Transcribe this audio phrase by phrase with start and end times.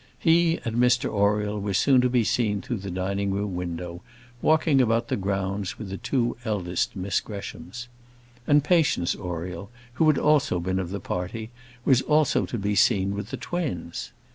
[0.17, 4.01] He and Mr Oriel were soon to be seen through the dining room window,
[4.41, 7.87] walking about the grounds with the two eldest Miss Greshams.
[8.47, 9.69] And Patience Oriel,
[10.01, 11.51] who had also been of the party,
[11.85, 14.11] was also to be seen with the twins.